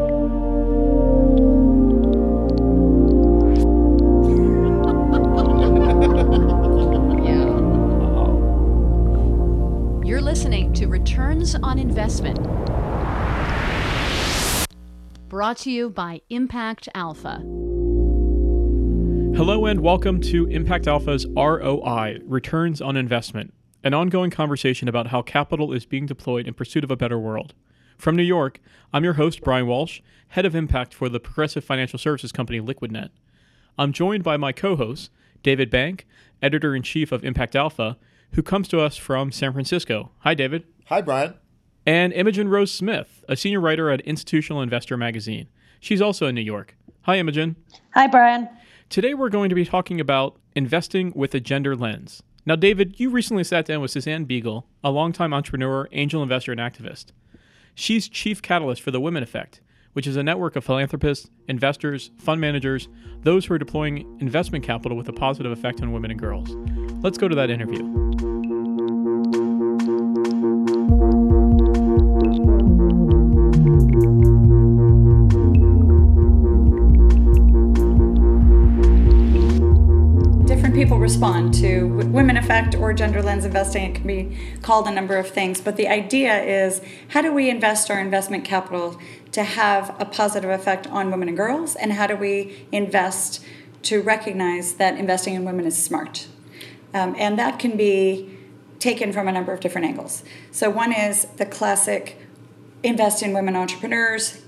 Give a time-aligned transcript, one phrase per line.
[10.06, 12.38] You're listening to Returns on Investment.
[15.28, 17.38] Brought to you by Impact Alpha.
[19.36, 23.54] Hello and welcome to Impact Alpha's ROI, Returns on Investment,
[23.84, 27.54] an ongoing conversation about how capital is being deployed in pursuit of a better world.
[28.00, 28.62] From New York,
[28.94, 33.10] I'm your host, Brian Walsh, head of impact for the progressive financial services company LiquidNet.
[33.76, 35.10] I'm joined by my co host,
[35.42, 36.06] David Bank,
[36.40, 37.98] editor in chief of Impact Alpha,
[38.32, 40.12] who comes to us from San Francisco.
[40.20, 40.64] Hi, David.
[40.86, 41.34] Hi, Brian.
[41.84, 45.48] And Imogen Rose Smith, a senior writer at Institutional Investor magazine.
[45.78, 46.78] She's also in New York.
[47.02, 47.56] Hi, Imogen.
[47.92, 48.48] Hi, Brian.
[48.88, 52.22] Today we're going to be talking about investing with a gender lens.
[52.46, 56.60] Now, David, you recently sat down with Suzanne Biegel, a longtime entrepreneur, angel investor, and
[56.62, 57.12] activist.
[57.80, 59.62] She's chief catalyst for the Women Effect,
[59.94, 62.88] which is a network of philanthropists, investors, fund managers,
[63.22, 66.50] those who are deploying investment capital with a positive effect on women and girls.
[67.02, 68.09] Let's go to that interview.
[81.00, 83.90] Respond to women effect or gender lens investing.
[83.90, 87.48] It can be called a number of things, but the idea is how do we
[87.48, 89.00] invest our investment capital
[89.32, 93.42] to have a positive effect on women and girls, and how do we invest
[93.82, 96.28] to recognize that investing in women is smart?
[96.92, 98.36] Um, and that can be
[98.78, 100.22] taken from a number of different angles.
[100.50, 102.18] So, one is the classic
[102.82, 104.42] invest in women entrepreneurs.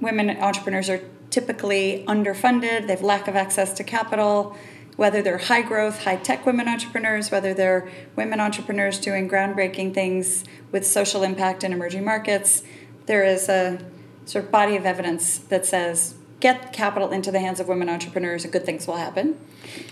[0.00, 4.56] Women entrepreneurs are typically underfunded, they have lack of access to capital
[4.98, 10.44] whether they're high growth, high tech women entrepreneurs, whether they're women entrepreneurs doing groundbreaking things
[10.72, 12.64] with social impact in emerging markets,
[13.06, 13.78] there is a
[14.24, 18.42] sort of body of evidence that says get capital into the hands of women entrepreneurs
[18.42, 19.38] and good things will happen.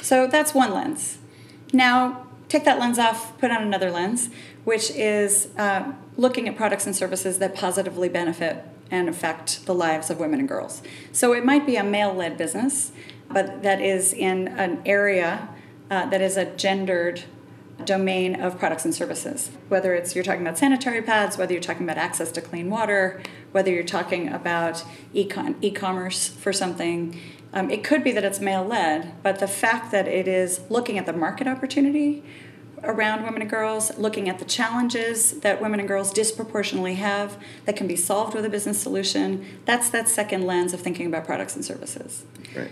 [0.02, 1.18] So that's one lens.
[1.72, 4.28] Now, take that lens off, put on another lens,
[4.64, 10.10] which is uh, looking at products and services that positively benefit and affect the lives
[10.10, 10.82] of women and girls.
[11.12, 12.90] So it might be a male led business
[13.30, 15.48] but that is in an area
[15.90, 17.24] uh, that is a gendered
[17.84, 19.50] domain of products and services.
[19.68, 23.22] Whether it's you're talking about sanitary pads, whether you're talking about access to clean water,
[23.52, 27.20] whether you're talking about e-com- e-commerce for something,
[27.52, 30.98] um, it could be that it's male led, but the fact that it is looking
[30.98, 32.22] at the market opportunity
[32.82, 37.76] around women and girls, looking at the challenges that women and girls disproportionately have that
[37.76, 41.56] can be solved with a business solution, that's that second lens of thinking about products
[41.56, 42.24] and services.
[42.54, 42.70] Right.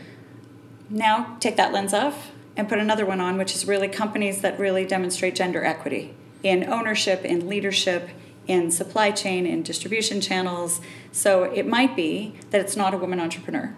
[0.90, 4.58] Now take that lens off and put another one on, which is really companies that
[4.58, 8.10] really demonstrate gender equity in ownership, in leadership,
[8.46, 10.80] in supply chain, in distribution channels.
[11.10, 13.74] So it might be that it's not a woman entrepreneur.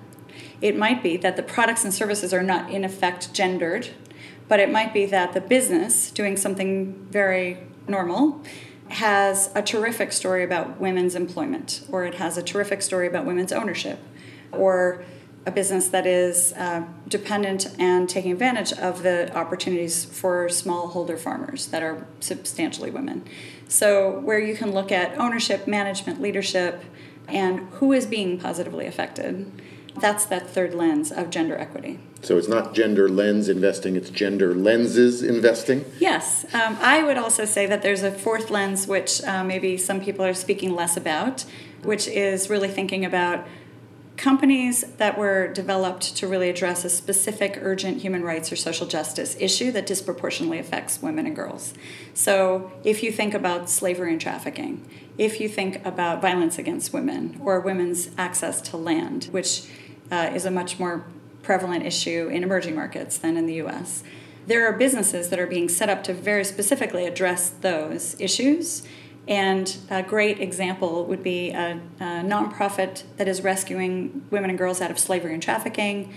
[0.60, 3.90] It might be that the products and services are not in effect gendered,
[4.48, 8.42] but it might be that the business doing something very normal
[8.88, 13.52] has a terrific story about women's employment, or it has a terrific story about women's
[13.52, 13.98] ownership,
[14.52, 15.04] or
[15.46, 21.68] a business that is uh, dependent and taking advantage of the opportunities for smallholder farmers
[21.68, 23.24] that are substantially women.
[23.68, 26.84] So, where you can look at ownership, management, leadership,
[27.28, 29.50] and who is being positively affected,
[30.00, 32.00] that's that third lens of gender equity.
[32.22, 35.84] So, it's not gender lens investing, it's gender lenses investing?
[36.00, 36.44] Yes.
[36.54, 40.24] Um, I would also say that there's a fourth lens, which uh, maybe some people
[40.24, 41.44] are speaking less about,
[41.82, 43.46] which is really thinking about
[44.16, 49.36] companies that were developed to really address a specific urgent human rights or social justice
[49.38, 51.74] issue that disproportionately affects women and girls.
[52.14, 54.88] So, if you think about slavery and trafficking,
[55.18, 59.68] if you think about violence against women or women's access to land, which
[60.10, 61.04] uh, is a much more
[61.42, 64.02] prevalent issue in emerging markets than in the US,
[64.46, 68.86] there are businesses that are being set up to very specifically address those issues
[69.28, 74.80] and a great example would be a, a nonprofit that is rescuing women and girls
[74.80, 76.14] out of slavery and trafficking.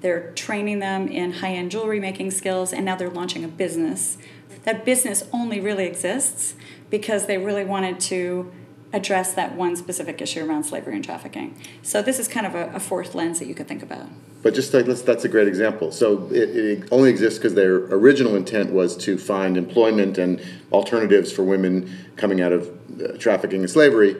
[0.00, 4.16] They're training them in high end jewelry making skills, and now they're launching a business.
[4.64, 6.54] That business only really exists
[6.90, 8.52] because they really wanted to
[8.96, 11.54] address that one specific issue around slavery and trafficking.
[11.82, 14.06] So this is kind of a, a fourth lens that you could think about.
[14.42, 15.92] But just like that's a great example.
[15.92, 20.40] So it, it only exists because their original intent was to find employment and
[20.72, 22.70] alternatives for women coming out of
[23.00, 24.16] uh, trafficking and slavery.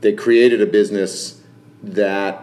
[0.00, 1.40] They created a business
[1.82, 2.42] that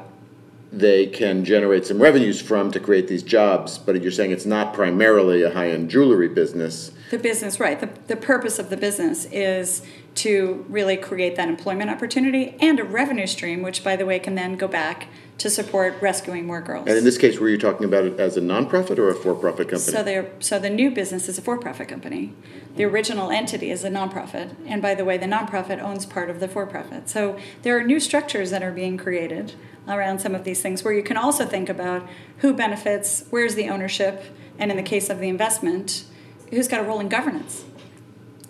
[0.72, 3.78] they can generate some revenues from to create these jobs.
[3.78, 6.92] But you're saying it's not primarily a high-end jewelry business.
[7.12, 7.80] The business, right?
[7.80, 9.84] The, the purpose of the business is
[10.16, 14.36] to really create that employment opportunity and a revenue stream, which, by the way, can
[14.36, 15.08] then go back
[15.40, 16.88] to support rescuing more girls.
[16.88, 19.70] And in this case, were you talking about it as a nonprofit or a for-profit
[19.70, 19.80] company?
[19.80, 22.34] So, they so the new business is a for-profit company.
[22.76, 26.40] The original entity is a nonprofit, and by the way, the nonprofit owns part of
[26.40, 27.10] the for-profit.
[27.10, 29.54] So there are new structures that are being created
[29.88, 32.08] around some of these things, where you can also think about
[32.38, 34.24] who benefits, where's the ownership,
[34.60, 36.06] and in the case of the investment,
[36.52, 37.66] who's got a role in governance.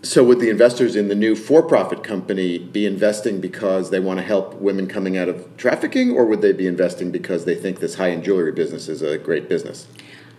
[0.05, 4.19] So, would the investors in the new for profit company be investing because they want
[4.19, 7.79] to help women coming out of trafficking, or would they be investing because they think
[7.79, 9.87] this high end jewelry business is a great business?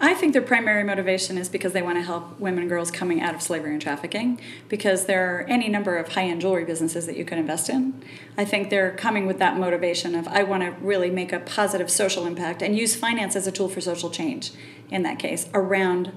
[0.03, 3.23] I think their primary motivation is because they want to help women and girls coming
[3.23, 4.39] out of slavery and trafficking,
[4.69, 8.05] because there are any number of high end jewelry businesses that you can invest in.
[8.37, 11.91] I think they're coming with that motivation of, I want to really make a positive
[11.91, 14.53] social impact and use finance as a tool for social change
[14.91, 16.13] in that case around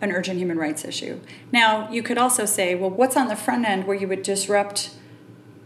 [0.00, 1.20] an urgent human rights issue.
[1.52, 4.90] Now, you could also say, well, what's on the front end where you would disrupt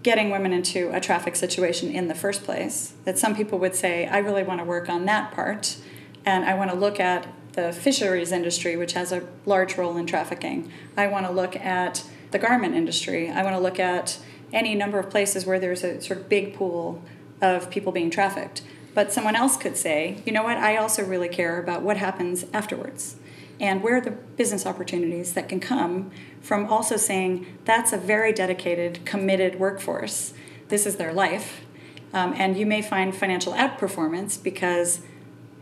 [0.02, 2.94] getting women into a traffic situation in the first place?
[3.04, 5.76] That some people would say, I really want to work on that part,
[6.26, 10.06] and I want to look at the fisheries industry, which has a large role in
[10.06, 10.72] trafficking.
[10.96, 13.30] I want to look at the garment industry.
[13.30, 14.18] I want to look at
[14.52, 17.00] any number of places where there's a sort of big pool
[17.40, 18.62] of people being trafficked.
[18.94, 22.44] But someone else could say, you know what, I also really care about what happens
[22.52, 23.16] afterwards
[23.60, 26.10] and where are the business opportunities that can come
[26.40, 30.34] from also saying that's a very dedicated, committed workforce.
[30.68, 31.64] This is their life.
[32.12, 35.00] Um, and you may find financial outperformance because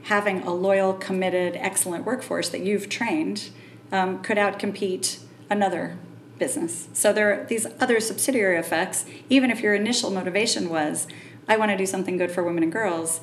[0.05, 3.50] having a loyal, committed, excellent workforce that you've trained
[3.91, 5.97] um, could outcompete another
[6.39, 6.89] business.
[6.93, 11.06] So there are these other subsidiary effects, even if your initial motivation was,
[11.49, 13.21] I want to do something good for women and girls.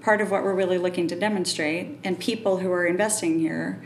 [0.00, 3.82] Part of what we're really looking to demonstrate, and people who are investing here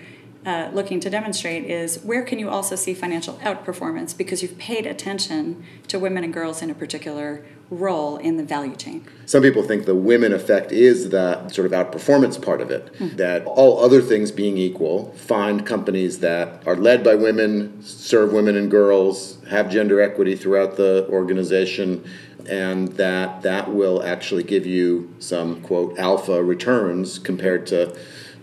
[0.46, 4.86] uh, looking to demonstrate is where can you also see financial outperformance because you've paid
[4.86, 9.04] attention to women and girls in a particular role in the value chain.
[9.24, 12.92] Some people think the women effect is that sort of outperformance part of it.
[12.94, 13.16] Mm-hmm.
[13.16, 18.56] That all other things being equal, find companies that are led by women, serve women
[18.56, 22.08] and girls, have gender equity throughout the organization,
[22.48, 27.96] and that that will actually give you some quote alpha returns compared to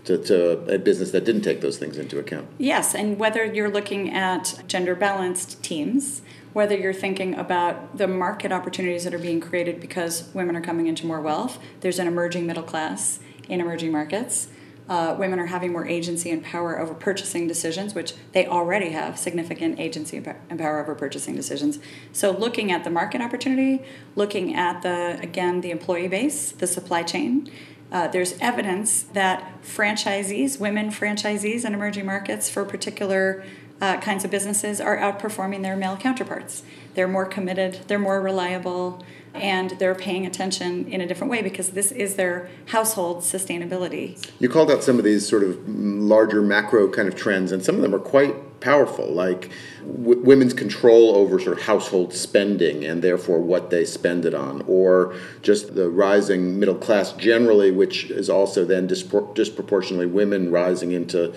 [0.04, 2.46] to, to a business that didn't take those things into account.
[2.58, 6.22] Yes, and whether you're looking at gender balanced teams,
[6.52, 10.86] whether you're thinking about the market opportunities that are being created because women are coming
[10.86, 13.18] into more wealth, there's an emerging middle class
[13.48, 14.48] in emerging markets.
[14.86, 19.18] Uh, women are having more agency and power over purchasing decisions, which they already have
[19.18, 21.78] significant agency and power over purchasing decisions.
[22.12, 23.82] So, looking at the market opportunity,
[24.14, 27.50] looking at the again the employee base, the supply chain,
[27.92, 33.44] uh, there's evidence that franchisees, women franchisees in emerging markets for particular
[33.80, 36.62] uh, kinds of businesses, are outperforming their male counterparts.
[36.94, 39.04] They're more committed, they're more reliable,
[39.34, 44.30] and they're paying attention in a different way because this is their household sustainability.
[44.38, 47.74] You called out some of these sort of larger macro kind of trends, and some
[47.74, 48.34] of them are quite
[48.64, 49.50] powerful, like
[49.86, 54.62] w- women's control over sort of household spending and therefore what they spend it on,
[54.66, 61.32] or just the rising middle class generally, which is also then disproportionately women rising into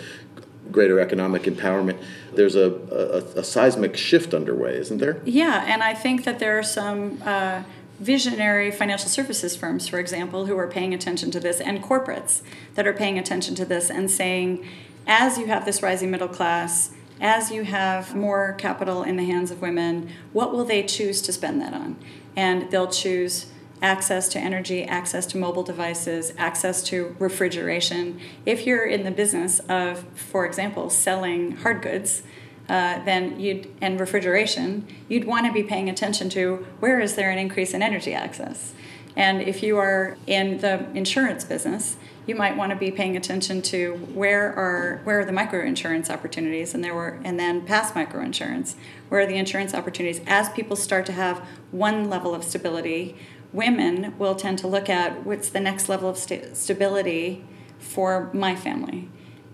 [0.71, 2.01] greater economic empowerment.
[2.33, 5.21] There's a, a, a, seismic shift underway, isn't there?
[5.25, 7.21] Yeah, and I think that there are some.
[7.23, 7.63] Uh,
[7.99, 12.43] visionary financial services firms, for example, who are paying attention to this, and corporates
[12.75, 14.63] that are paying attention to this and saying,
[15.07, 19.51] as you have this rising middle class, as you have more capital in the hands
[19.51, 21.97] of women, what will they choose to spend that on?
[22.35, 23.47] And they'll choose
[23.81, 28.19] access to energy, access to mobile devices, access to refrigeration.
[28.45, 32.23] If you're in the business of, for example, selling hard goods,
[32.69, 37.29] uh, then you'd and refrigeration, you'd want to be paying attention to where is there
[37.29, 38.73] an increase in energy access.
[39.15, 43.61] And if you are in the insurance business, you might want to be paying attention
[43.63, 46.73] to where are where are the microinsurance opportunities?
[46.73, 48.75] And there were and then past microinsurance.
[49.09, 50.21] Where are the insurance opportunities?
[50.27, 51.39] As people start to have
[51.71, 53.15] one level of stability
[53.53, 57.45] women will tend to look at what's the next level of st- stability
[57.79, 59.09] for my family.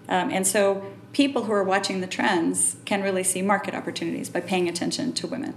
[0.09, 4.41] Um, and so people who are watching the trends can really see market opportunities by
[4.41, 5.53] paying attention to women.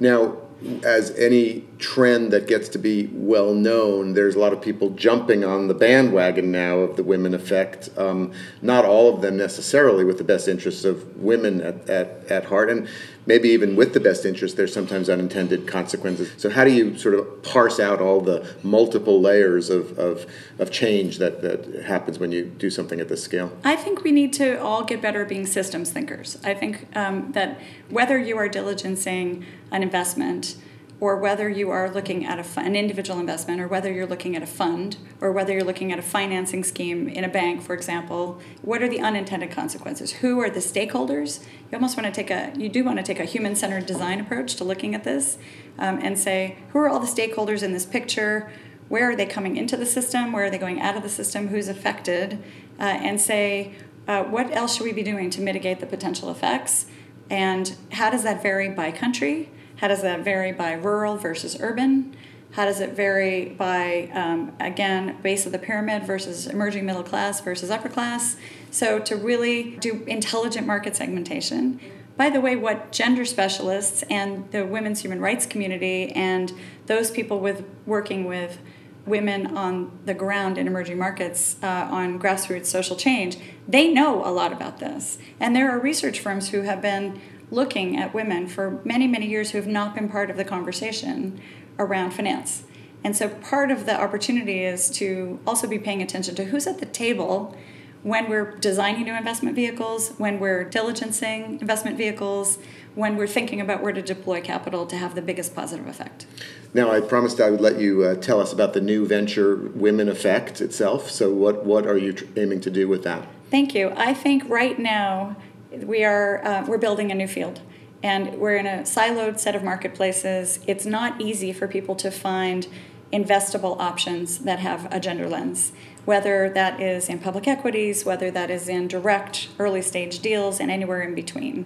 [0.00, 0.36] Now
[0.82, 5.44] as any trend that gets to be well known, there's a lot of people jumping
[5.44, 7.88] on the bandwagon now of the women effect.
[7.96, 12.44] Um, not all of them necessarily with the best interests of women at, at, at
[12.46, 12.70] heart.
[12.70, 12.88] And
[13.28, 16.32] maybe even with the best interest, there's sometimes unintended consequences.
[16.38, 20.26] So, how do you sort of parse out all the multiple layers of, of,
[20.58, 23.52] of change that, that happens when you do something at this scale?
[23.62, 26.38] I think we need to all get better at being systems thinkers.
[26.42, 30.56] I think um, that whether you are diligencing an investment,
[31.00, 34.42] or whether you are looking at a, an individual investment, or whether you're looking at
[34.42, 38.40] a fund, or whether you're looking at a financing scheme in a bank, for example,
[38.62, 40.14] what are the unintended consequences?
[40.14, 41.44] Who are the stakeholders?
[41.70, 44.20] You almost want to take a, you do want to take a human centered design
[44.20, 45.38] approach to looking at this
[45.78, 48.50] um, and say, who are all the stakeholders in this picture?
[48.88, 50.32] Where are they coming into the system?
[50.32, 51.48] Where are they going out of the system?
[51.48, 52.42] Who's affected?
[52.80, 53.74] Uh, and say,
[54.08, 56.86] uh, what else should we be doing to mitigate the potential effects?
[57.30, 59.50] And how does that vary by country?
[59.78, 62.16] How does that vary by rural versus urban?
[62.52, 67.40] How does it vary by, um, again, base of the pyramid versus emerging middle class
[67.40, 68.36] versus upper class?
[68.70, 71.80] So, to really do intelligent market segmentation.
[72.16, 76.52] By the way, what gender specialists and the women's human rights community and
[76.86, 78.58] those people with working with
[79.06, 84.30] women on the ground in emerging markets uh, on grassroots social change, they know a
[84.30, 85.18] lot about this.
[85.38, 87.20] And there are research firms who have been
[87.50, 91.40] looking at women for many, many years who have not been part of the conversation
[91.78, 92.64] around finance.
[93.04, 96.78] And so part of the opportunity is to also be paying attention to who's at
[96.78, 97.56] the table
[98.02, 102.58] when we're designing new investment vehicles, when we're diligencing investment vehicles,
[102.94, 106.26] when we're thinking about where to deploy capital to have the biggest positive effect.
[106.74, 110.08] Now, I promised I would let you uh, tell us about the new venture Women
[110.08, 111.10] Effect itself.
[111.10, 113.26] So, what, what are you tr- aiming to do with that?
[113.50, 113.92] Thank you.
[113.96, 115.36] I think right now
[115.84, 117.60] we are uh, we're building a new field
[118.02, 120.60] and we're in a siloed set of marketplaces.
[120.66, 122.68] It's not easy for people to find
[123.12, 125.72] investable options that have a gender lens
[126.04, 130.70] whether that is in public equities whether that is in direct early stage deals and
[130.70, 131.64] anywhere in between.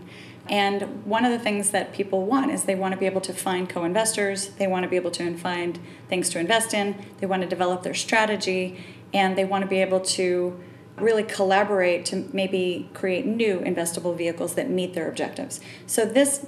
[0.49, 3.33] And one of the things that people want is they want to be able to
[3.33, 7.43] find co-investors they want to be able to find things to invest in they want
[7.43, 10.61] to develop their strategy and they want to be able to
[10.97, 15.61] really collaborate to maybe create new investable vehicles that meet their objectives.
[15.87, 16.47] So, this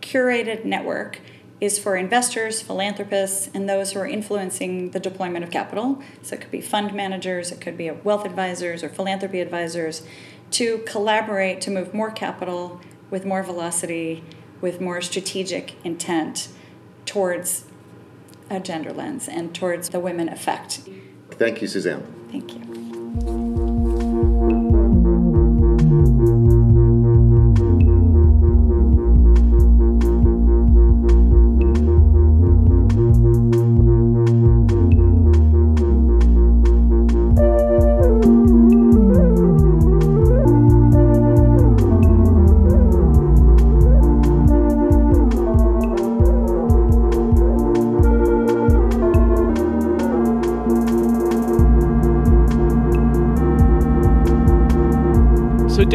[0.00, 1.20] curated network
[1.60, 6.02] is for investors, philanthropists, and those who are influencing the deployment of capital.
[6.22, 10.02] So, it could be fund managers, it could be wealth advisors or philanthropy advisors
[10.52, 14.22] to collaborate to move more capital with more velocity,
[14.60, 16.48] with more strategic intent
[17.04, 17.64] towards
[18.50, 20.80] a gender lens and towards the women effect.
[21.32, 22.02] Thank you, Suzanne.
[22.30, 23.45] Thank you.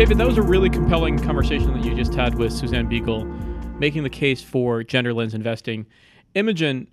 [0.01, 3.24] David, that was a really compelling conversation that you just had with Suzanne Biegel,
[3.77, 5.86] making the case for gender lens investing.
[6.34, 6.88] Imogen,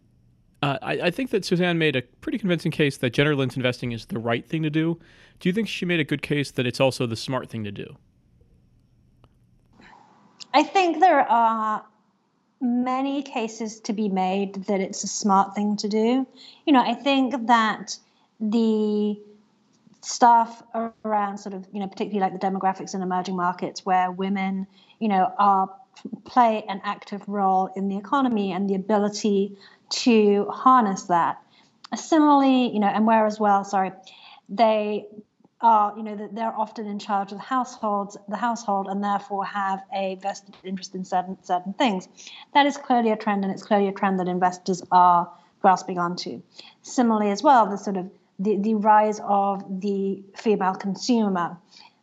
[0.61, 3.93] uh, I, I, think that Suzanne made a pretty convincing case that gender lens investing
[3.93, 5.01] is the right thing to do.
[5.41, 7.73] Do you think she made a good case that it's also the smart thing to
[7.73, 7.97] do?
[10.53, 11.87] I think there are
[12.61, 16.27] many cases to be made that it's a smart thing to do.
[16.67, 17.97] You know, I think that
[18.39, 19.19] the
[20.09, 20.63] stuff
[21.05, 24.67] around sort of you know particularly like the demographics in emerging markets where women
[24.99, 25.71] you know are
[26.25, 29.57] play an active role in the economy and the ability
[29.91, 31.43] to harness that.
[31.95, 33.93] Similarly you know and where as well sorry
[34.49, 35.07] they
[35.61, 39.83] are you know they're often in charge of the households the household and therefore have
[39.93, 42.09] a vested interest in certain certain things.
[42.55, 46.41] That is clearly a trend and it's clearly a trend that investors are grasping onto.
[46.81, 51.57] Similarly as well the sort of the, the rise of the female consumer,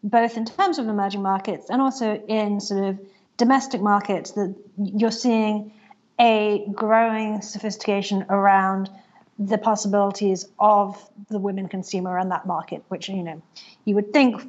[0.04, 3.00] both in terms of emerging markets and also in sort of
[3.38, 5.74] domestic markets, that you're seeing
[6.20, 8.89] a growing sophistication around
[9.38, 13.42] the possibilities of the women consumer and that market, which you know
[13.84, 14.42] you would think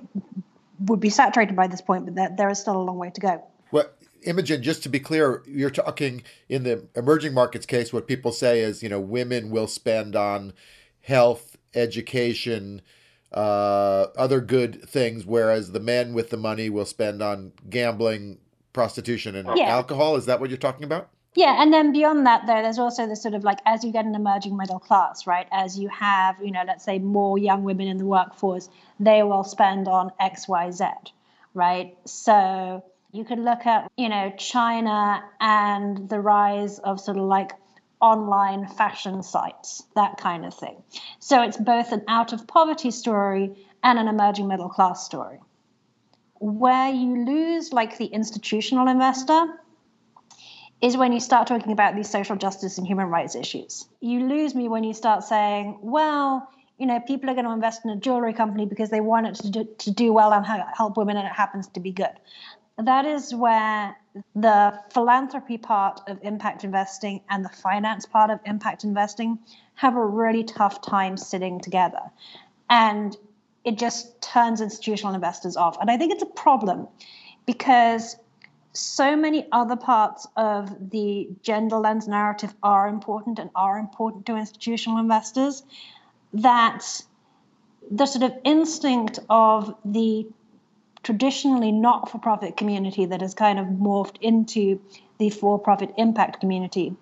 [0.81, 3.21] would be saturated by this point, but there, there is still a long way to
[3.21, 3.43] go.
[3.73, 3.87] Well,
[4.23, 7.93] Imogen, just to be clear, you're talking in the emerging markets case.
[7.93, 10.53] What people say is, you know, women will spend on
[11.01, 12.83] health education,
[13.33, 18.39] uh, other good things, whereas the men with the money will spend on gambling,
[18.73, 19.67] prostitution, and yeah.
[19.69, 20.17] alcohol.
[20.17, 21.09] Is that what you're talking about?
[21.35, 24.07] Yeah, and then beyond that, though, there's also the sort of like as you get
[24.07, 25.47] an emerging middle class, right?
[25.53, 29.45] As you have, you know, let's say more young women in the workforce, they will
[29.45, 30.87] spend on X, Y, Z,
[31.53, 31.95] right?
[32.07, 32.83] So
[33.17, 37.53] You could look at, you know, China and the rise of sort of like
[38.01, 40.83] online fashion sites, that kind of thing.
[41.19, 45.41] So it's both an out of poverty story and an emerging middle class story.
[46.39, 49.47] Where you lose, like the institutional investor,
[50.83, 53.89] is when you start talking about these social justice and human rights issues.
[54.01, 56.49] You lose me when you start saying, well,
[56.79, 59.35] you know, people are going to invest in a jewelry company because they want it
[59.37, 62.13] to do, to do well and help women and it happens to be good.
[62.79, 63.97] That is where
[64.35, 69.39] the philanthropy part of impact investing and the finance part of impact investing
[69.75, 72.01] have a really tough time sitting together.
[72.71, 73.17] And
[73.65, 75.77] it just turns institutional investors off.
[75.81, 76.89] And I think it's a problem
[77.47, 78.17] because
[78.73, 84.37] so many other parts of the gender lens narrative are important and are important to
[84.37, 85.63] institutional investors
[86.35, 87.03] that
[87.91, 90.27] the sort of instinct of the
[91.07, 94.81] traditionally not for profit community that has kind of morphed into
[95.19, 96.97] the for profit impact community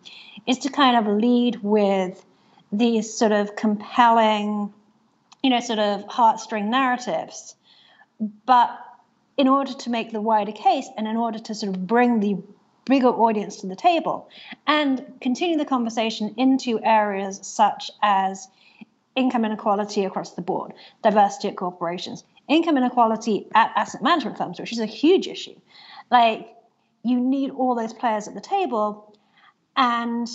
[0.47, 2.23] is to kind of lead with
[2.71, 4.71] these sort of compelling,
[5.43, 7.55] you know, sort of heartstring narratives.
[8.45, 8.79] But
[9.39, 12.37] in order to make the wider case and in order to sort of bring the
[12.85, 14.29] bigger audience to the table
[14.67, 18.49] and continue the conversation into areas such as
[19.17, 24.73] income inequality across the board, diversity at corporations, income inequality at asset management firms, which
[24.73, 25.55] is a huge issue.
[26.11, 26.49] Like,
[27.03, 29.17] you need all those players at the table,
[29.77, 30.29] and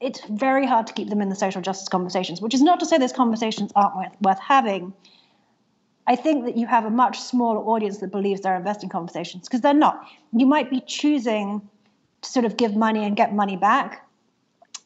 [0.00, 2.86] it's very hard to keep them in the social justice conversations, which is not to
[2.86, 4.92] say those conversations aren't worth, worth having.
[6.06, 9.60] I think that you have a much smaller audience that believes they're investing conversations because
[9.60, 10.06] they're not.
[10.32, 11.62] You might be choosing
[12.22, 14.06] to sort of give money and get money back,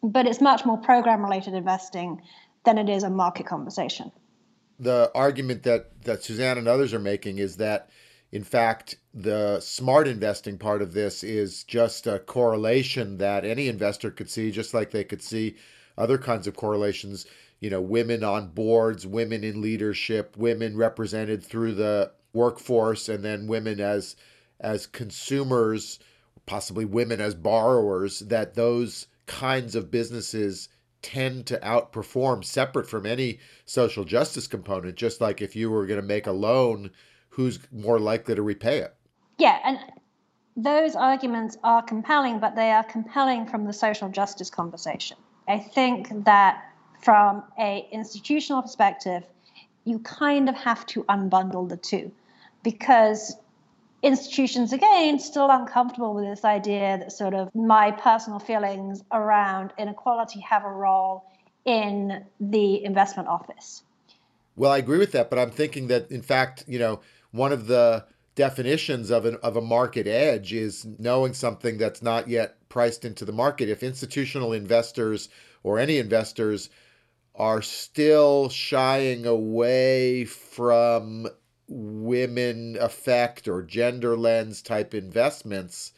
[0.03, 2.21] but it's much more program related investing
[2.65, 4.11] than it is a market conversation
[4.79, 7.91] the argument that that Suzanne and others are making is that
[8.33, 14.11] in fact the smart investing part of this is just a correlation that any investor
[14.11, 15.57] could see just like they could see
[15.97, 17.27] other kinds of correlations
[17.61, 23.47] you know women on boards women in leadership women represented through the workforce and then
[23.47, 24.17] women as
[24.61, 25.99] as consumers
[26.45, 30.69] possibly women as borrowers that those kinds of businesses
[31.07, 36.01] tend to outperform separate from any social justice component just like if you were going
[36.01, 36.91] to make a loan
[37.29, 38.93] who's more likely to repay it?
[39.39, 39.79] Yeah and
[40.57, 45.17] those arguments are compelling but they are compelling from the social justice conversation.
[45.47, 46.65] I think that
[47.01, 49.23] from a institutional perspective
[49.85, 52.11] you kind of have to unbundle the two
[52.65, 53.37] because
[54.03, 60.41] institutions again still uncomfortable with this idea that sort of my personal feelings around inequality
[60.41, 61.25] have a role
[61.65, 63.83] in the investment office.
[64.55, 67.01] Well, I agree with that, but I'm thinking that in fact, you know,
[67.33, 72.29] one of the definitions of an of a market edge is knowing something that's not
[72.29, 73.69] yet priced into the market.
[73.69, 75.29] If institutional investors
[75.63, 76.71] or any investors
[77.35, 81.29] are still shying away from
[81.69, 85.93] women effect or gender lens type investments.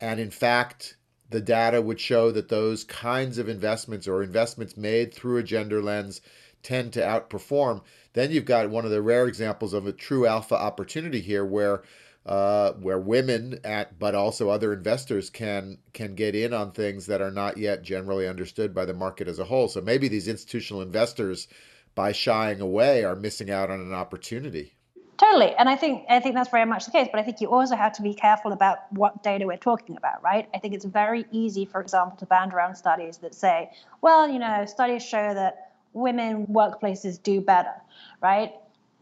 [0.00, 0.96] And in fact,
[1.30, 5.82] the data would show that those kinds of investments or investments made through a gender
[5.82, 6.20] lens
[6.62, 7.82] tend to outperform.
[8.14, 11.82] Then you've got one of the rare examples of a true alpha opportunity here where
[12.26, 17.22] uh, where women at but also other investors can can get in on things that
[17.22, 19.68] are not yet generally understood by the market as a whole.
[19.68, 21.48] So maybe these institutional investors
[21.94, 24.74] by shying away are missing out on an opportunity.
[25.18, 27.08] Totally, and I think I think that's very much the case.
[27.10, 30.22] But I think you also have to be careful about what data we're talking about,
[30.22, 30.48] right?
[30.54, 34.38] I think it's very easy, for example, to band around studies that say, well, you
[34.38, 37.74] know, studies show that women workplaces do better,
[38.22, 38.52] right?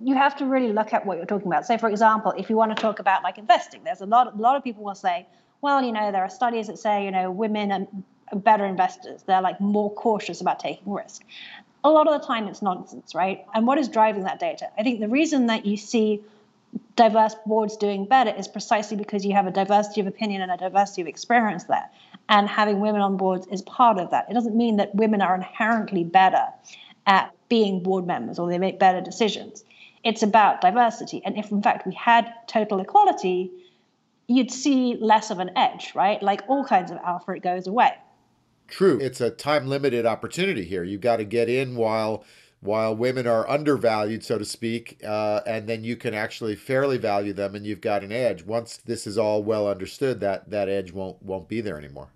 [0.00, 1.66] You have to really look at what you're talking about.
[1.66, 4.36] Say, for example, if you want to talk about like investing, there's a lot a
[4.38, 5.26] lot of people will say,
[5.60, 7.72] well, you know, there are studies that say, you know, women
[8.32, 9.22] are better investors.
[9.24, 11.22] They're like more cautious about taking risk
[11.86, 13.44] a lot of the time it's nonsense, right?
[13.54, 14.68] And what is driving that data?
[14.76, 16.22] I think the reason that you see
[16.96, 20.56] diverse boards doing better is precisely because you have a diversity of opinion and a
[20.56, 21.88] diversity of experience there.
[22.28, 24.26] And having women on boards is part of that.
[24.28, 26.46] It doesn't mean that women are inherently better
[27.06, 29.64] at being board members or they make better decisions.
[30.02, 31.22] It's about diversity.
[31.24, 33.52] And if, in fact, we had total equality,
[34.26, 36.20] you'd see less of an edge, right?
[36.20, 37.92] Like all kinds of alpha, it goes away.
[38.68, 38.98] True.
[39.00, 40.82] It's a time limited opportunity here.
[40.82, 42.24] You've got to get in while
[42.60, 47.32] while women are undervalued, so to speak, uh, and then you can actually fairly value
[47.32, 48.44] them, and you've got an edge.
[48.44, 52.08] Once this is all well understood, that that edge won't won't be there anymore.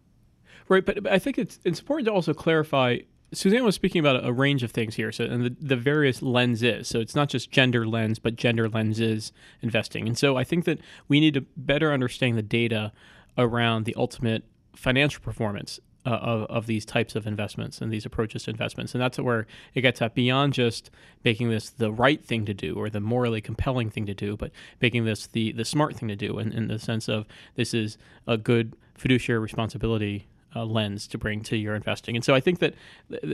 [0.69, 2.99] Right, but I think it's it's important to also clarify
[3.33, 6.89] Suzanne was speaking about a range of things here, so and the, the various lenses.
[6.89, 9.33] So it's not just gender lens, but gender lenses
[9.63, 10.09] investing.
[10.09, 12.93] And so I think that we need to better understand the data
[13.39, 18.45] around the ultimate financial performance uh, of, of these types of investments and these approaches
[18.45, 18.95] to investments.
[18.95, 20.91] And that's where it gets at beyond just
[21.25, 24.51] making this the right thing to do or the morally compelling thing to do, but
[24.81, 27.99] making this the, the smart thing to do in, in the sense of this is
[28.27, 32.17] a good fiduciary responsibility uh, lens to bring to your investing.
[32.17, 32.75] And so I think that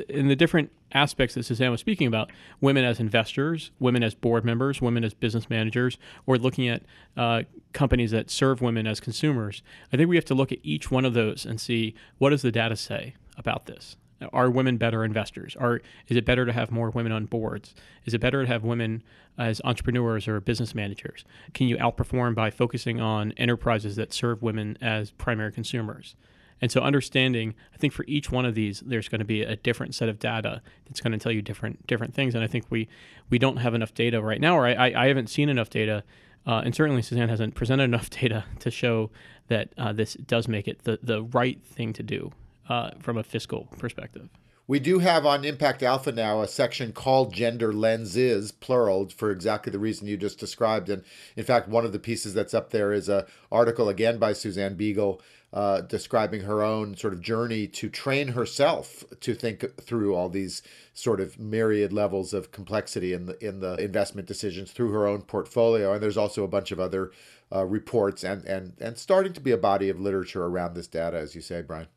[0.08, 4.44] in the different aspects that Suzanne was speaking about, women as investors, women as board
[4.44, 6.82] members, women as business managers, or looking at
[7.16, 10.90] uh, companies that serve women as consumers, I think we have to look at each
[10.90, 13.96] one of those and see what does the data say about this.
[14.32, 15.56] Are women better investors?
[15.56, 17.74] Are is it better to have more women on boards?
[18.06, 19.02] Is it better to have women
[19.36, 21.24] as entrepreneurs or business managers?
[21.52, 26.16] Can you outperform by focusing on enterprises that serve women as primary consumers?
[26.60, 29.56] And so understanding, I think for each one of these, there's going to be a
[29.56, 32.34] different set of data that's going to tell you different different things.
[32.34, 32.88] And I think we
[33.30, 36.02] we don't have enough data right now, or I, I haven't seen enough data,
[36.46, 39.10] uh, and certainly Suzanne hasn't presented enough data to show
[39.48, 42.32] that uh, this does make it the the right thing to do
[42.68, 44.28] uh, from a fiscal perspective.
[44.68, 49.70] We do have on Impact Alpha now a section called Gender Lenses, plural, for exactly
[49.70, 50.88] the reason you just described.
[50.88, 51.04] And
[51.36, 54.76] in fact, one of the pieces that's up there is a article again by Suzanne
[54.76, 55.20] Biegel
[55.52, 60.62] uh, describing her own sort of journey to train herself to think through all these
[60.92, 65.22] sort of myriad levels of complexity in the in the investment decisions through her own
[65.22, 65.92] portfolio.
[65.92, 67.12] And there's also a bunch of other
[67.54, 71.16] uh, reports and and and starting to be a body of literature around this data,
[71.16, 71.88] as you say, Brian.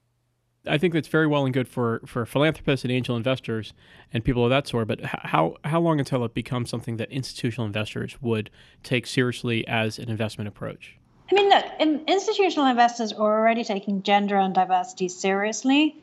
[0.68, 3.74] I think that's very well and good for, for philanthropists and angel investors
[4.14, 4.88] and people of that sort.
[4.88, 8.50] But how how long until it becomes something that institutional investors would
[8.84, 10.99] take seriously as an investment approach?
[11.32, 15.96] I mean, look, in, institutional investors are already taking gender and diversity seriously,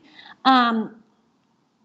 [0.45, 0.95] um,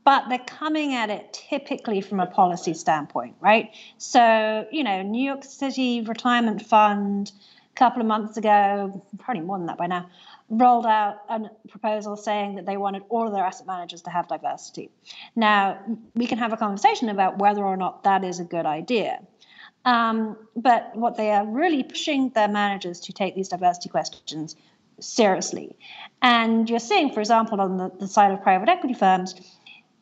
[0.05, 3.71] but they're coming at it typically from a policy standpoint, right?
[3.99, 7.33] So, you know, New York City Retirement Fund
[7.75, 10.09] a couple of months ago, probably more than that by now,
[10.49, 14.29] rolled out a proposal saying that they wanted all of their asset managers to have
[14.29, 14.91] diversity.
[15.35, 15.79] Now,
[16.15, 19.21] we can have a conversation about whether or not that is a good idea.
[19.85, 24.57] Um, but what they are really pushing their managers to take these diversity questions
[25.01, 25.77] seriously.
[26.21, 29.35] And you're seeing, for example, on the, the side of private equity firms,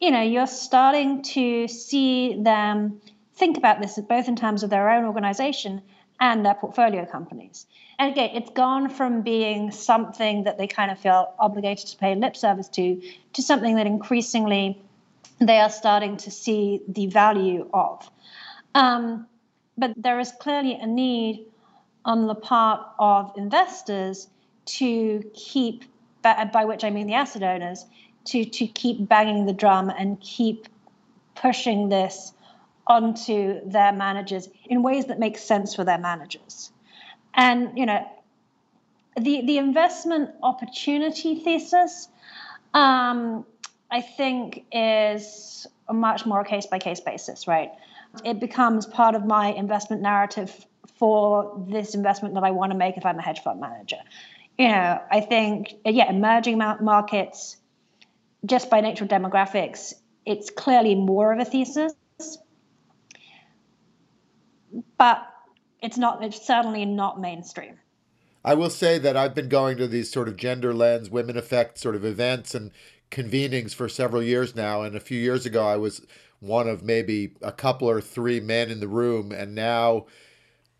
[0.00, 3.00] you know, you're starting to see them
[3.34, 5.82] think about this both in terms of their own organization
[6.20, 7.66] and their portfolio companies.
[7.98, 12.14] And again, it's gone from being something that they kind of feel obligated to pay
[12.14, 13.00] lip service to,
[13.32, 14.80] to something that increasingly
[15.38, 18.10] they are starting to see the value of.
[18.74, 19.26] Um,
[19.76, 21.46] but there is clearly a need
[22.04, 24.28] on the part of investors
[24.64, 25.84] to keep,
[26.22, 27.84] by which I mean the asset owners,
[28.26, 30.68] to, to keep banging the drum and keep
[31.34, 32.32] pushing this
[32.86, 36.72] onto their managers in ways that make sense for their managers.
[37.34, 38.06] And, you know,
[39.16, 42.08] the, the investment opportunity thesis,
[42.74, 43.44] um,
[43.90, 47.70] I think, is a much more case by case basis, right?
[48.24, 50.66] It becomes part of my investment narrative
[50.98, 53.96] for this investment that I want to make if I'm a hedge fund manager.
[54.58, 57.56] You know, I think, yeah, emerging markets,
[58.44, 59.94] just by nature of demographics,
[60.26, 61.94] it's clearly more of a thesis.
[64.98, 65.26] But
[65.82, 67.78] it's not, it's certainly not mainstream.
[68.44, 71.78] I will say that I've been going to these sort of gender lens, women effect
[71.78, 72.70] sort of events and
[73.10, 74.82] convenings for several years now.
[74.82, 76.06] And a few years ago, I was
[76.40, 79.30] one of maybe a couple or three men in the room.
[79.30, 80.06] And now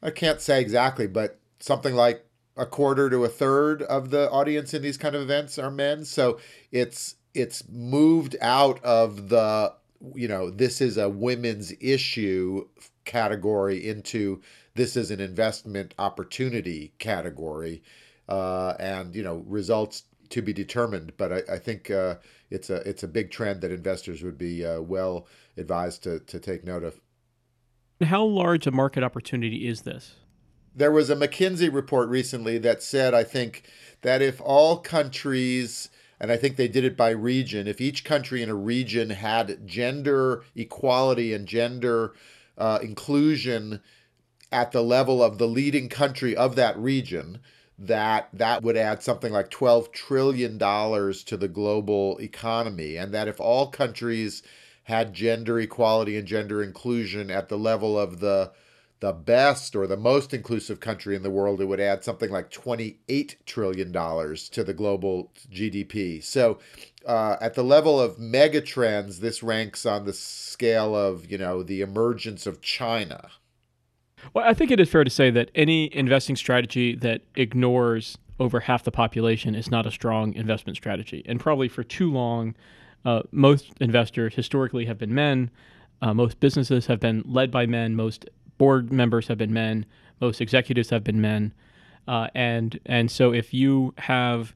[0.03, 2.25] I can't say exactly, but something like
[2.57, 6.05] a quarter to a third of the audience in these kind of events are men.
[6.05, 6.39] So
[6.73, 9.73] it's it's moved out of the
[10.15, 12.67] you know this is a women's issue
[13.05, 14.41] category into
[14.75, 17.83] this is an investment opportunity category
[18.29, 22.17] uh, and you know results to be determined but i, I think uh,
[22.51, 26.39] it's a it's a big trend that investors would be uh, well advised to, to
[26.39, 27.01] take note of.
[28.03, 30.17] How large a market opportunity is this?
[30.75, 33.65] There was a McKinsey report recently that said, I think,
[34.03, 38.43] that if all countries, and I think they did it by region, if each country
[38.43, 42.15] in a region had gender equality and gender
[42.57, 43.81] uh, inclusion
[44.53, 47.41] at the level of the leading country of that region,
[47.81, 53.27] that that would add something like 12 trillion dollars to the global economy and that
[53.27, 54.43] if all countries
[54.85, 58.53] had gender equality and gender inclusion at the level of the
[59.01, 62.51] the best or the most inclusive country in the world, it would add something like
[62.51, 66.23] $28 trillion to the global GDP.
[66.23, 66.59] So,
[67.07, 71.81] uh, at the level of megatrends, this ranks on the scale of, you know, the
[71.81, 73.31] emergence of China.
[74.35, 78.61] Well, I think it is fair to say that any investing strategy that ignores over
[78.61, 81.23] half the population is not a strong investment strategy.
[81.27, 82.55] And probably for too long,
[83.05, 85.51] uh, most investors historically have been men.
[86.03, 87.95] Uh, most businesses have been led by men.
[87.95, 88.27] Most
[88.61, 89.87] board members have been men,
[90.21, 91.55] most executives have been men,
[92.07, 94.55] uh, and and so if you have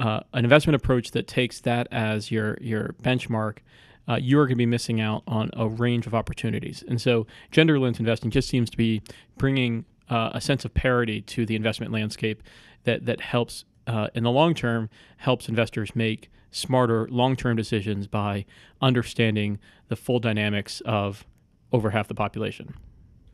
[0.00, 3.58] uh, an investment approach that takes that as your your benchmark,
[4.08, 6.84] uh, you are going to be missing out on a range of opportunities.
[6.86, 9.02] And so, gender lens investing just seems to be
[9.38, 12.42] bringing uh, a sense of parity to the investment landscape
[12.84, 18.06] that that helps uh, in the long term helps investors make smarter long term decisions
[18.06, 18.44] by
[18.80, 21.26] understanding the full dynamics of
[21.72, 22.74] over half the population.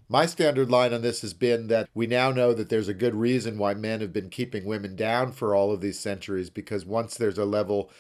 [0.08, 3.14] My standard line on this has been that we now know that there's a good
[3.14, 7.16] reason why men have been keeping women down for all of these centuries because once
[7.16, 7.90] there's a level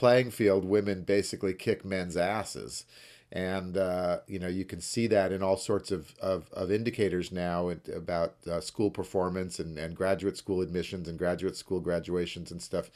[0.00, 2.86] playing field, women basically kick men's asses.
[3.30, 7.30] And, uh, you know, you can see that in all sorts of, of, of indicators
[7.30, 12.62] now about uh, school performance and, and graduate school admissions and graduate school graduations and
[12.62, 12.90] stuff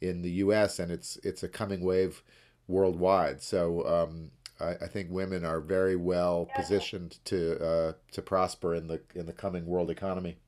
[0.00, 0.80] in the U.S.
[0.80, 2.24] And it's, it's a coming wave
[2.66, 3.40] worldwide.
[3.40, 8.88] So, um, I, I think women are very well positioned to uh, to prosper in
[8.88, 10.38] the in the coming world economy.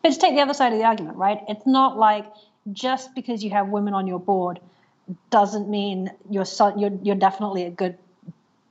[0.00, 1.40] But to take the other side of the argument, right?
[1.48, 2.26] It's not like
[2.72, 4.60] just because you have women on your board
[5.30, 7.96] doesn't mean you're so, you're you're definitely a good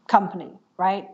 [0.08, 1.08] company, right?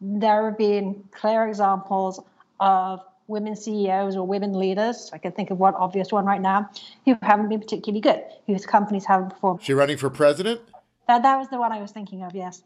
[0.00, 2.20] There have been clear examples
[2.60, 5.10] of women CEOs or women leaders.
[5.12, 6.70] I can think of one obvious one right now
[7.04, 9.62] who haven't been particularly good, whose companies haven't performed.
[9.62, 10.60] She running for president?
[11.08, 12.62] That, that was the one I was thinking of, yes.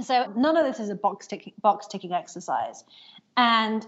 [0.00, 2.84] So none of this is a box ticking, box ticking exercise.
[3.36, 3.86] And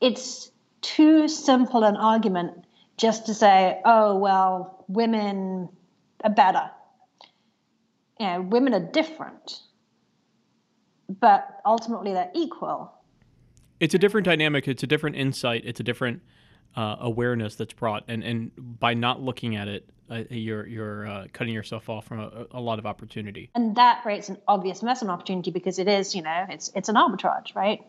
[0.00, 2.64] it's too simple an argument
[2.96, 5.68] just to say, oh, well, women
[6.34, 6.70] better.
[8.18, 9.60] You know, women are different,
[11.08, 12.92] but ultimately they're equal.
[13.80, 14.66] It's a different dynamic.
[14.66, 15.62] It's a different insight.
[15.64, 16.22] It's a different
[16.76, 21.26] uh, awareness that's brought, and and by not looking at it, uh, you're you're uh,
[21.32, 23.50] cutting yourself off from a, a, lot of opportunity.
[23.54, 26.96] And that creates an obvious investment opportunity because it is, you know, it's it's an
[26.96, 27.80] arbitrage, right?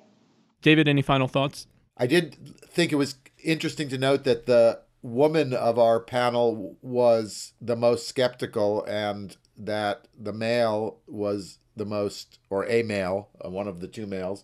[0.62, 1.68] David, any final thoughts?
[1.98, 2.38] I did
[2.68, 8.08] think it was interesting to note that the woman of our panel was the most
[8.08, 13.88] skeptical, and that the male was the most, or a male, uh, one of the
[13.88, 14.44] two males,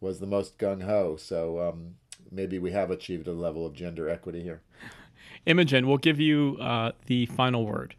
[0.00, 1.16] was the most gung ho.
[1.16, 1.94] So um,
[2.30, 4.62] maybe we have achieved a level of gender equity here.
[5.46, 7.94] Imogen, we'll give you uh, the final word.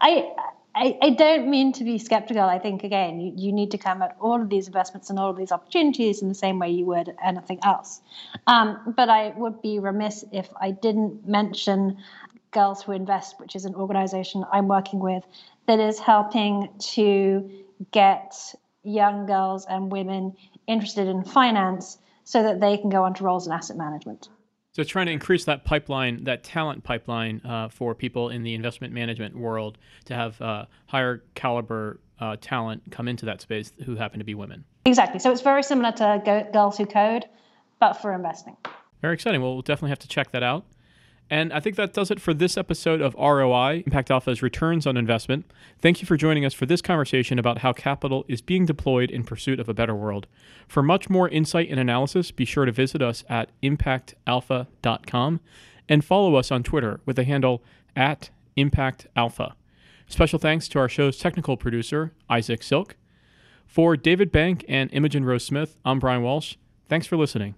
[0.00, 0.30] I,
[0.74, 2.42] I, I don't mean to be skeptical.
[2.42, 5.30] I think again, you, you need to come at all of these investments and all
[5.30, 8.00] of these opportunities in the same way you would anything else.
[8.46, 11.98] Um, but I would be remiss if I didn't mention
[12.50, 15.24] Girls Who Invest, which is an organization I'm working with
[15.66, 17.50] that is helping to
[17.90, 18.34] get
[18.82, 23.46] young girls and women interested in finance so that they can go on to roles
[23.46, 24.28] in asset management.
[24.74, 28.54] So it's trying to increase that pipeline, that talent pipeline uh, for people in the
[28.54, 33.94] investment management world to have uh, higher caliber uh, talent come into that space who
[33.94, 34.64] happen to be women.
[34.84, 35.20] Exactly.
[35.20, 37.24] So it's very similar to Girls Who Code,
[37.78, 38.56] but for investing.
[39.00, 39.40] Very exciting.
[39.42, 40.64] Well, we'll definitely have to check that out.
[41.30, 44.96] And I think that does it for this episode of ROI, Impact Alpha's Returns on
[44.96, 45.50] Investment.
[45.80, 49.24] Thank you for joining us for this conversation about how capital is being deployed in
[49.24, 50.26] pursuit of a better world.
[50.68, 55.40] For much more insight and analysis, be sure to visit us at impactalpha.com
[55.88, 57.62] and follow us on Twitter with the handle
[57.96, 59.54] at impactalpha.
[60.06, 62.96] Special thanks to our show's technical producer, Isaac Silk.
[63.66, 66.56] For David Bank and Imogen Rose Smith, I'm Brian Walsh.
[66.88, 67.54] Thanks for listening.